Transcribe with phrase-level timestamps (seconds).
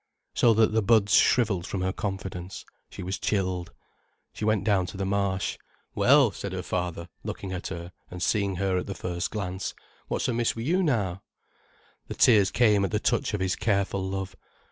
[0.33, 3.71] So that the buds shrivelled from her confidence, she was chilled.
[4.33, 5.59] She went down to the Marsh.
[5.93, 9.75] "Well," said her father, looking at her and seeing her at the first glance,
[10.07, 11.21] "what's amiss wi' you now?"
[12.07, 14.35] The tears came at the touch of his careful love.